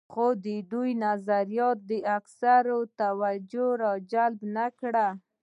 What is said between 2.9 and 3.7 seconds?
توجه